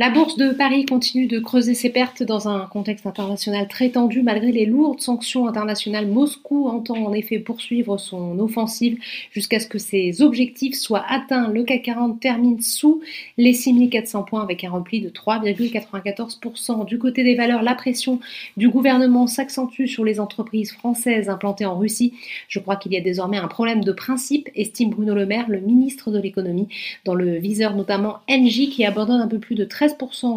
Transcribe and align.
La 0.00 0.10
bourse 0.10 0.36
de 0.36 0.50
Paris 0.50 0.86
continue 0.86 1.26
de 1.26 1.40
creuser 1.40 1.74
ses 1.74 1.90
pertes 1.90 2.22
dans 2.22 2.48
un 2.48 2.66
contexte 2.66 3.04
international 3.04 3.66
très 3.66 3.88
tendu 3.88 4.22
malgré 4.22 4.52
les 4.52 4.64
lourdes 4.64 5.00
sanctions 5.00 5.48
internationales. 5.48 6.06
Moscou 6.06 6.68
entend 6.68 7.04
en 7.04 7.12
effet 7.12 7.40
poursuivre 7.40 7.98
son 7.98 8.38
offensive 8.38 8.96
jusqu'à 9.32 9.58
ce 9.58 9.66
que 9.66 9.78
ses 9.78 10.22
objectifs 10.22 10.76
soient 10.76 11.04
atteints. 11.08 11.48
Le 11.48 11.64
CAC 11.64 11.82
40 11.82 12.20
termine 12.20 12.60
sous 12.60 13.00
les 13.38 13.52
6400 13.52 14.22
points 14.22 14.40
avec 14.40 14.62
un 14.62 14.70
repli 14.70 15.00
de 15.00 15.08
3,94%. 15.08 16.86
Du 16.86 17.00
côté 17.00 17.24
des 17.24 17.34
valeurs, 17.34 17.64
la 17.64 17.74
pression 17.74 18.20
du 18.56 18.68
gouvernement 18.68 19.26
s'accentue 19.26 19.86
sur 19.86 20.04
les 20.04 20.20
entreprises 20.20 20.70
françaises 20.70 21.28
implantées 21.28 21.66
en 21.66 21.76
Russie. 21.76 22.14
Je 22.46 22.60
crois 22.60 22.76
qu'il 22.76 22.92
y 22.92 22.96
a 22.96 23.00
désormais 23.00 23.38
un 23.38 23.48
problème 23.48 23.82
de 23.82 23.90
principe, 23.90 24.48
estime 24.54 24.90
Bruno 24.90 25.16
Le 25.16 25.26
Maire, 25.26 25.48
le 25.48 25.58
ministre 25.58 26.12
de 26.12 26.20
l'économie, 26.20 26.68
dans 27.04 27.16
le 27.16 27.36
viseur 27.38 27.74
notamment 27.74 28.18
Engie 28.30 28.70
qui 28.70 28.84
abandonne 28.84 29.20
un 29.20 29.26
peu 29.26 29.40
plus 29.40 29.56
de 29.56 29.64
13 29.64 29.87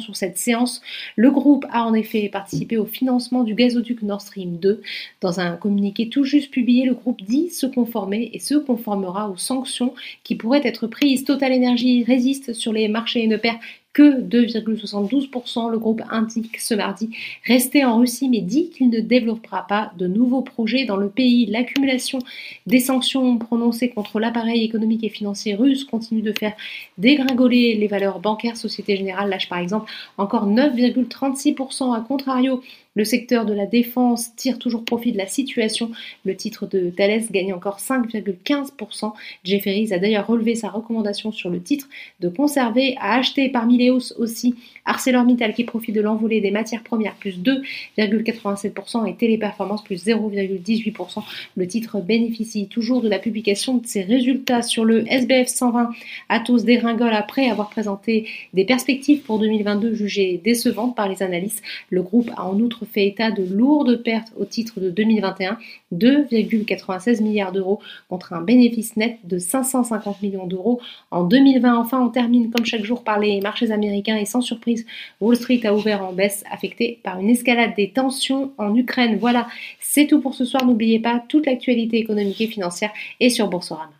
sur 0.00 0.16
cette 0.16 0.38
séance. 0.38 0.82
Le 1.16 1.30
groupe 1.30 1.66
a 1.70 1.84
en 1.84 1.94
effet 1.94 2.28
participé 2.28 2.76
au 2.76 2.86
financement 2.86 3.44
du 3.44 3.54
gazoduc 3.54 4.02
Nord 4.02 4.20
Stream 4.20 4.56
2. 4.56 4.82
Dans 5.20 5.40
un 5.40 5.56
communiqué 5.56 6.08
tout 6.08 6.24
juste 6.24 6.50
publié, 6.50 6.84
le 6.84 6.94
groupe 6.94 7.22
dit 7.22 7.50
se 7.50 7.66
conformer 7.66 8.30
et 8.32 8.38
se 8.38 8.54
conformera 8.54 9.30
aux 9.30 9.36
sanctions 9.36 9.94
qui 10.24 10.34
pourraient 10.34 10.66
être 10.66 10.86
prises. 10.86 11.24
Total 11.24 11.52
Energy 11.52 12.04
résiste 12.04 12.52
sur 12.52 12.72
les 12.72 12.88
marchés 12.88 13.24
et 13.24 13.26
ne 13.26 13.36
perd 13.36 13.58
que 13.92 14.20
2,72%. 14.20 15.70
Le 15.70 15.78
groupe 15.78 16.02
indique 16.10 16.58
ce 16.58 16.74
mardi 16.74 17.10
rester 17.44 17.84
en 17.84 17.98
Russie 17.98 18.28
mais 18.28 18.40
dit 18.40 18.70
qu'il 18.70 18.90
ne 18.90 19.00
développera 19.00 19.66
pas 19.66 19.92
de 19.98 20.06
nouveaux 20.06 20.42
projets 20.42 20.84
dans 20.84 20.96
le 20.96 21.08
pays. 21.08 21.46
L'accumulation 21.46 22.18
des 22.66 22.80
sanctions 22.80 23.38
prononcées 23.38 23.88
contre 23.88 24.20
l'appareil 24.20 24.64
économique 24.64 25.04
et 25.04 25.08
financier 25.08 25.54
russe 25.54 25.84
continue 25.84 26.22
de 26.22 26.32
faire 26.32 26.54
dégringoler 26.98 27.74
les 27.74 27.86
valeurs 27.86 28.20
bancaires. 28.20 28.56
Société 28.56 28.96
Générale 28.96 29.30
lâche 29.30 29.48
par 29.48 29.58
exemple 29.58 29.90
encore 30.16 30.48
9,36%. 30.48 31.96
À 31.96 32.00
contrario, 32.00 32.62
le 32.98 33.04
secteur 33.04 33.46
de 33.46 33.52
la 33.52 33.66
défense 33.66 34.34
tire 34.34 34.58
toujours 34.58 34.84
profit 34.84 35.12
de 35.12 35.18
la 35.18 35.28
situation. 35.28 35.92
Le 36.24 36.34
titre 36.34 36.66
de 36.66 36.90
Thales 36.90 37.30
gagne 37.30 37.54
encore 37.54 37.78
5,15%. 37.78 39.12
Jefferies 39.44 39.92
a 39.92 40.00
d'ailleurs 40.00 40.26
relevé 40.26 40.56
sa 40.56 40.68
recommandation 40.68 41.30
sur 41.30 41.48
le 41.48 41.62
titre 41.62 41.88
de 42.18 42.28
conserver 42.28 42.96
à 42.98 43.14
acheter 43.14 43.50
parmi 43.50 43.77
aussi 43.90 44.54
ArcelorMittal 44.84 45.54
qui 45.54 45.64
profite 45.64 45.94
de 45.94 46.00
l'envolée 46.00 46.40
des 46.40 46.50
matières 46.50 46.82
premières 46.82 47.14
plus 47.14 47.38
2,87% 47.38 49.06
et 49.08 49.14
Téléperformance 49.14 49.84
plus 49.84 50.06
0,18%. 50.06 51.22
Le 51.56 51.66
titre 51.66 52.00
bénéficie 52.00 52.68
toujours 52.68 53.02
de 53.02 53.08
la 53.08 53.18
publication 53.18 53.76
de 53.76 53.86
ses 53.86 54.02
résultats 54.02 54.62
sur 54.62 54.84
le 54.84 55.04
SBF 55.10 55.48
120. 55.48 55.90
Atos 56.28 56.64
dégringole 56.64 57.12
après 57.12 57.48
avoir 57.50 57.70
présenté 57.70 58.28
des 58.54 58.64
perspectives 58.64 59.20
pour 59.20 59.38
2022 59.38 59.94
jugées 59.94 60.40
décevantes 60.42 60.96
par 60.96 61.08
les 61.08 61.22
analystes. 61.22 61.62
Le 61.90 62.02
groupe 62.02 62.30
a 62.36 62.44
en 62.44 62.58
outre 62.58 62.84
fait 62.84 63.06
état 63.06 63.30
de 63.30 63.44
lourdes 63.44 64.02
pertes 64.02 64.32
au 64.38 64.44
titre 64.44 64.80
de 64.80 64.90
2021, 64.90 65.58
2,96 65.94 67.22
milliards 67.22 67.52
d'euros 67.52 67.80
contre 68.08 68.32
un 68.32 68.40
bénéfice 68.40 68.96
net 68.96 69.18
de 69.24 69.38
550 69.38 70.22
millions 70.22 70.46
d'euros 70.46 70.80
en 71.10 71.24
2020. 71.24 71.78
Enfin, 71.78 72.00
on 72.00 72.08
termine 72.08 72.50
comme 72.50 72.64
chaque 72.64 72.84
jour 72.84 73.02
par 73.04 73.18
les 73.18 73.40
marchés 73.40 73.67
américains 73.72 74.16
et 74.16 74.24
sans 74.24 74.40
surprise, 74.40 74.86
Wall 75.20 75.36
Street 75.36 75.60
a 75.64 75.74
ouvert 75.74 76.04
en 76.04 76.12
baisse 76.12 76.44
affecté 76.50 77.00
par 77.02 77.18
une 77.20 77.30
escalade 77.30 77.74
des 77.76 77.90
tensions 77.90 78.52
en 78.58 78.74
Ukraine. 78.74 79.18
Voilà, 79.18 79.48
c'est 79.80 80.06
tout 80.06 80.20
pour 80.20 80.34
ce 80.34 80.44
soir. 80.44 80.64
N'oubliez 80.64 81.00
pas, 81.00 81.22
toute 81.28 81.46
l'actualité 81.46 81.98
économique 81.98 82.40
et 82.40 82.46
financière 82.46 82.90
est 83.20 83.30
sur 83.30 83.48
Boursorama. 83.48 83.97